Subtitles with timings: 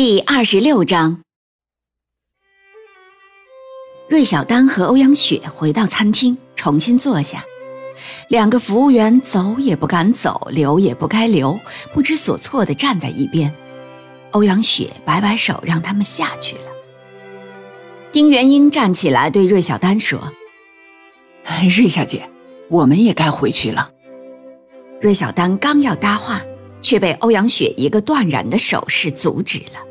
[0.00, 1.22] 第二十六章，
[4.08, 7.44] 芮小丹和欧阳雪回到餐厅，重新坐下。
[8.28, 11.58] 两个服务员走也不敢走，留也不该留，
[11.92, 13.52] 不知所措地站在一边。
[14.30, 16.62] 欧阳雪摆摆手，让他们下去了。
[18.12, 20.32] 丁元英站起来对芮小丹说
[21.68, 22.30] ：“芮小姐，
[22.68, 23.90] 我们也该回去了。”
[25.02, 26.40] 芮小丹刚要搭话，
[26.80, 29.86] 却被欧阳雪一个断然的手势阻止了。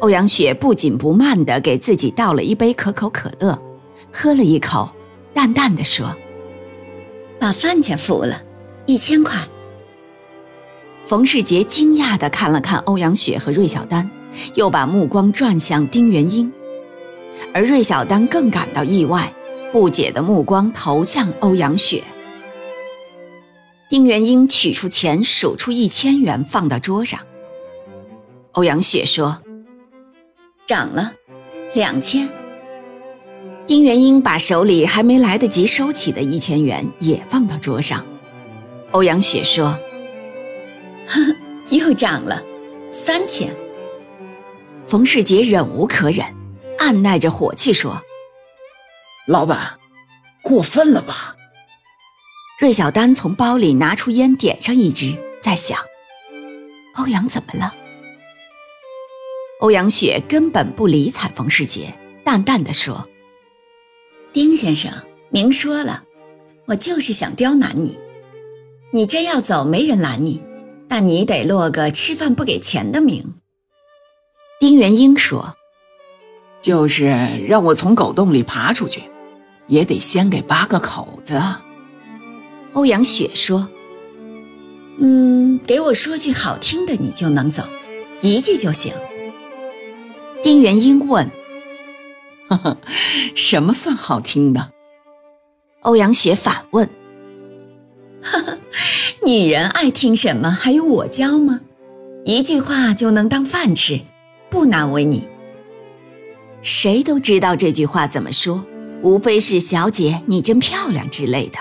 [0.00, 3.58] 欧阳雪不紧不慢地给自己倒了一杯可口可乐，
[4.12, 4.90] 喝了一口，
[5.32, 6.14] 淡淡的说
[7.40, 8.42] ：“把饭钱付了，
[8.84, 9.40] 一千块。”
[11.06, 14.10] 冯世杰惊讶地看了看欧阳雪和芮小丹，
[14.54, 16.52] 又把目光转向丁元英，
[17.54, 19.32] 而芮小丹更感到意外，
[19.72, 22.02] 不解的目光投向欧阳雪。
[23.88, 27.18] 丁元英取出钱，数出一千元放到桌上。
[28.52, 29.40] 欧阳雪说。
[30.66, 31.12] 涨了，
[31.76, 32.28] 两千。
[33.68, 38.04] 丁元英把手里还没来得及收起的一千元也放到桌上。
[38.90, 39.78] 欧阳雪说
[41.06, 41.20] ：“呵，
[41.70, 42.42] 又涨了，
[42.90, 43.54] 三千。”
[44.88, 46.26] 冯世杰忍无可忍，
[46.80, 48.02] 按耐着火气说
[49.28, 49.78] ：“老板，
[50.42, 51.36] 过分了吧？”
[52.58, 55.78] 芮小丹从包里拿出烟，点上一支，在想：
[56.96, 57.72] 欧阳怎么了？
[59.60, 63.08] 欧阳雪根本不理睬冯世杰，淡淡的说
[64.30, 64.92] ：“丁先生，
[65.30, 66.04] 明说了，
[66.66, 67.96] 我就是想刁难你。
[68.92, 70.42] 你真要走，没人拦你，
[70.88, 73.34] 但你得落个吃饭不给钱的名。”
[74.60, 75.56] 丁元英说
[76.60, 77.06] ：“就是
[77.48, 79.04] 让我从狗洞里爬出去，
[79.68, 81.42] 也得先给扒个口子。”
[82.74, 83.70] 欧阳雪说
[85.00, 87.62] ：“嗯，给我说句好听的，你就能走，
[88.20, 88.92] 一句就行。”
[90.46, 91.28] 丁元英问
[92.46, 92.78] ：“呵呵，
[93.34, 94.70] 什么算好听的？”
[95.82, 96.88] 欧阳雪反问
[98.22, 98.58] ：“呵呵，
[99.26, 100.48] 女人爱听什么？
[100.48, 101.62] 还用我教吗？
[102.24, 104.02] 一句话就能当饭吃，
[104.48, 105.28] 不难为你。
[106.62, 108.64] 谁都知道这句话怎么说，
[109.02, 111.58] 无非是‘小姐，你真漂亮’之类的。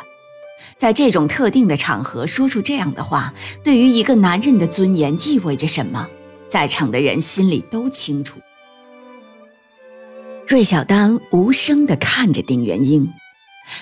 [0.77, 6.07] 在这种特定的场合说出这样的话，对于一个男人的尊严意味着什么，
[6.47, 8.37] 在场的人心里都清楚。”
[10.47, 13.11] 芮小丹无声地看着丁元英，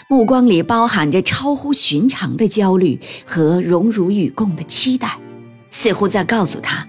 [0.07, 5.19] 目光里包含着超乎寻常的焦虑和荣辱与共的期待，
[5.69, 6.87] 似乎在告诉他：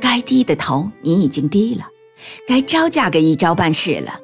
[0.00, 1.88] 该低的头你已经低了，
[2.46, 4.20] 该招架个一招半式了。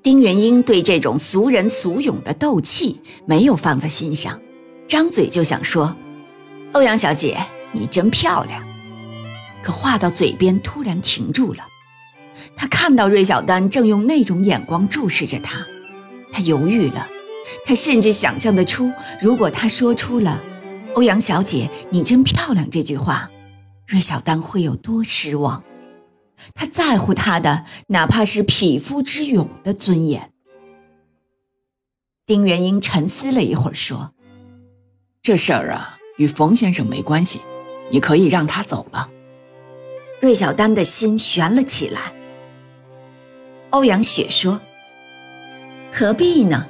[0.00, 4.40] 丁元英对这种俗人俗勇的斗气没有放在心上，
[4.86, 5.96] 张嘴就想说
[6.72, 7.36] ：“欧阳小姐，
[7.72, 8.62] 你真漂亮。”
[9.60, 11.66] 可话到嘴边突然停住了。
[12.56, 15.66] 他看到芮小丹正用那种眼光注视着他，
[16.32, 17.08] 他犹豫了。
[17.66, 18.90] 他甚至想象得出，
[19.20, 20.42] 如果他说出了
[20.94, 23.30] “欧阳小姐，你真漂亮”这句话，
[23.86, 25.62] 芮小丹会有多失望。
[26.54, 30.30] 他在乎他的，哪怕是匹夫之勇的尊严。
[32.26, 34.14] 丁元英沉思了一会儿，说
[35.20, 37.40] ：“这事儿啊，与冯先生没关系，
[37.90, 39.10] 你可以让他走了。”
[40.22, 42.14] 芮小丹的心悬了起来。
[43.74, 44.60] 欧阳雪说
[45.92, 46.68] ：“何必呢？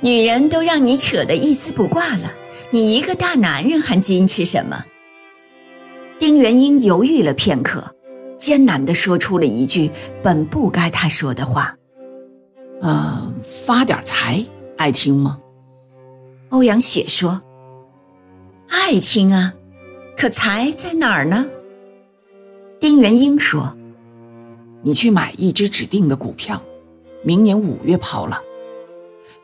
[0.00, 2.34] 女人都让你扯得一丝不挂了，
[2.70, 4.84] 你一个大男人还矜持什么？”
[6.20, 7.96] 丁元英犹豫了片刻，
[8.36, 9.90] 艰难地说出了一句
[10.22, 11.74] 本不该他说的话
[12.82, 13.32] ：“啊，
[13.66, 14.44] 发点财，
[14.76, 15.38] 爱听吗？”
[16.50, 17.40] 欧阳雪说
[18.68, 19.54] ：“爱听啊，
[20.14, 21.46] 可财在哪儿呢？”
[22.78, 23.74] 丁元英说。
[24.86, 26.62] 你去买一只指定的股票，
[27.22, 28.42] 明年五月抛了。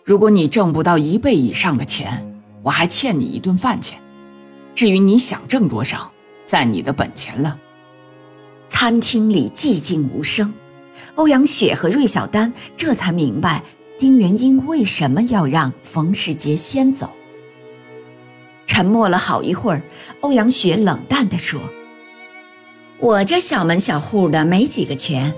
[0.05, 3.99] 如果你挣不到一倍以上的钱，我还欠你一顿饭钱。
[4.75, 6.13] 至于你想挣多少，
[6.45, 7.59] 在你的本钱了。
[8.69, 10.53] 餐厅里寂静无声，
[11.15, 13.63] 欧阳雪和芮小丹这才明白
[13.99, 17.11] 丁元英为什么要让冯世杰先走。
[18.67, 19.83] 沉默了好一会儿，
[20.21, 21.61] 欧阳雪冷淡地说
[23.01, 25.35] ：“我这小门小户的没几个钱，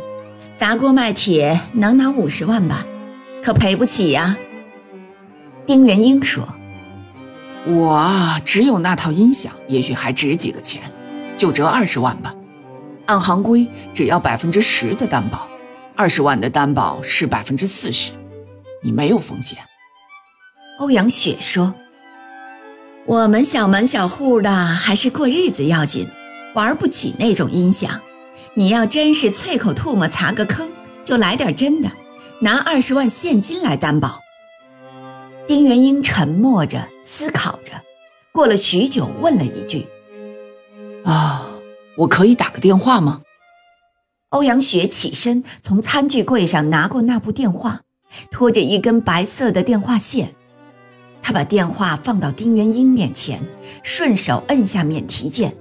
[0.56, 2.84] 砸锅卖铁能拿五十万吧，
[3.40, 4.36] 可赔不起呀。
[5.64, 6.48] 丁元英说
[7.64, 10.82] ：“我啊，只有那套音响，也许还值几个钱，
[11.36, 12.34] 就折二十万吧。
[13.06, 15.46] 按行规，只要百分之十的担保，
[15.94, 18.10] 二十万的担保是百分之四十，
[18.82, 19.58] 你没有风险。”
[20.80, 21.74] 欧阳雪说
[23.06, 26.08] ：“我们小门小户的，还是过日子要紧。”
[26.54, 28.00] 玩不起那种音响，
[28.54, 30.70] 你要真是啐口唾沫砸个坑，
[31.02, 31.90] 就来点真的，
[32.40, 34.20] 拿二十万现金来担保。
[35.46, 37.72] 丁元英沉默着思考着，
[38.32, 39.88] 过了许久，问了一句
[41.04, 41.46] ：“啊，
[41.96, 43.22] 我可以打个电话吗？”
[44.30, 47.82] 欧阳雪起身，从餐具柜上拿过那部电话，
[48.30, 50.34] 拖着一根白色的电话线，
[51.22, 53.46] 他把电话放到丁元英面前，
[53.82, 55.56] 顺手摁下免提键。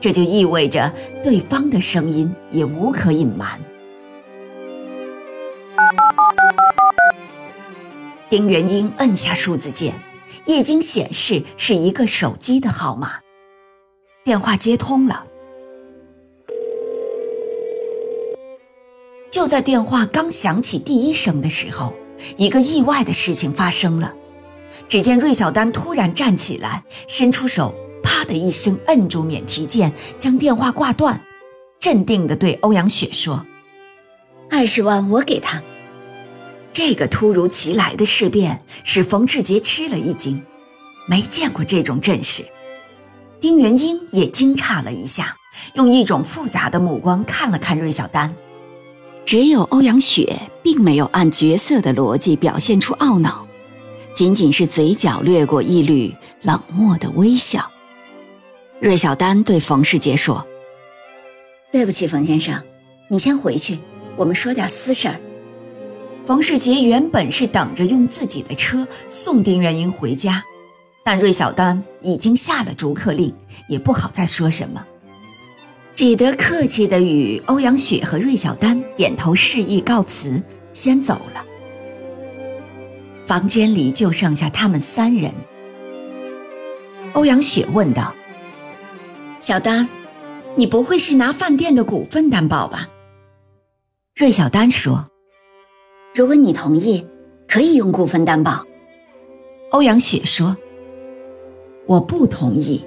[0.00, 0.92] 这就意味着
[1.22, 3.60] 对方的声音也无可隐瞒。
[8.30, 10.00] 丁元英摁下数字键，
[10.46, 13.20] 液晶显示是一个手机的号码。
[14.24, 15.26] 电话接通了。
[19.30, 21.92] 就在电话刚响起第一声的时候，
[22.36, 24.14] 一个意外的事情发生了。
[24.88, 27.74] 只见芮小丹突然站起来，伸出手。
[28.30, 31.20] 啪的一声，摁住免提键，将电话挂断，
[31.80, 33.44] 镇定地对欧阳雪说
[34.48, 35.60] ：“二十万我给他。”
[36.72, 40.40] 这个突如其来的事变使冯志杰吃了一惊，
[41.08, 42.44] 没见过这种阵势。
[43.40, 45.36] 丁元英也惊诧了一下，
[45.74, 48.32] 用一种复杂的目光看了看芮小丹。
[49.26, 53.46] 只有欧阳雪并没有按角色的逻辑表现出懊恼，
[54.14, 57.68] 仅仅是嘴角掠过一缕冷漠的微笑。
[58.80, 60.46] 芮小丹对冯世杰说
[61.70, 62.62] ：“对不起，冯先生，
[63.10, 63.78] 你先回去，
[64.16, 65.20] 我们说点私事儿。”
[66.24, 70.42] 冯世杰原本是等着用自己的车送丁元英回家，
[71.04, 73.34] 但芮小丹已经下了逐客令，
[73.68, 74.86] 也不好再说什么，
[75.94, 80.42] 只得客气地与欧阳雪和芮小丹点头示意告辞，
[80.72, 81.44] 先走了。
[83.26, 85.34] 房间里就剩下他们三人。
[87.12, 88.14] 欧阳雪问道。
[89.40, 89.88] 小丹，
[90.54, 92.90] 你不会是拿饭店的股份担保吧？
[94.14, 95.10] 芮小丹说
[96.14, 97.06] ：“如果你同意，
[97.48, 98.66] 可以用股份担保。”
[99.72, 100.58] 欧阳雪说
[101.88, 102.84] ：“我不同意。”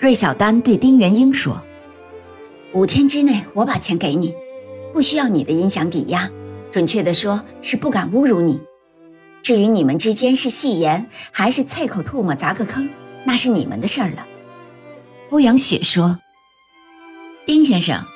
[0.00, 1.64] 芮小丹对丁元英说
[2.74, 4.34] ：“五天之内我把钱给你，
[4.92, 6.28] 不需要你的音响抵押。
[6.72, 8.60] 准确的说，是不敢侮辱你。
[9.40, 12.90] 至于你们之间是戏言还是啐口唾沫砸个坑，
[13.24, 14.26] 那是你们的事儿了。”
[15.32, 16.18] 欧阳雪说
[17.46, 18.06] ：“丁先生，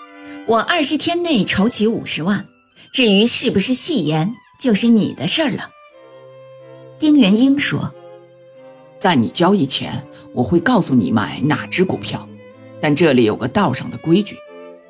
[0.47, 2.47] 我二十天内筹齐五十万，
[2.93, 5.71] 至于是不是戏言，就是你的事儿了。”
[7.01, 7.95] 丁元英说
[9.01, 12.29] ：“在你交易前，我会告诉你买哪只股票，
[12.83, 14.37] 但这里有个道上的规矩，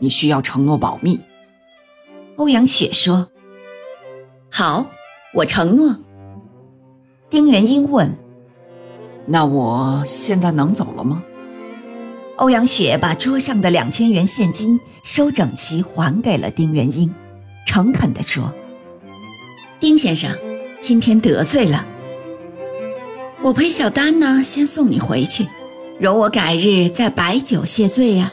[0.01, 1.21] 你需要承诺保密。”
[2.35, 3.29] 欧阳雪说
[4.51, 4.87] ：“好，
[5.33, 5.97] 我承诺。”
[7.31, 8.19] 丁元英问
[9.29, 11.23] ：“那我现在能走了吗？”
[12.37, 17.13] 欧阳雪把桌上的两千元现金收整齐，还给了丁元英，
[17.67, 18.53] 诚恳地说
[19.81, 20.31] ：“丁先生，
[20.79, 21.87] 今天得罪了，
[23.43, 25.47] 我陪小丹呢，先送你回去，
[25.99, 28.33] 容我改日再摆酒谢罪呀。”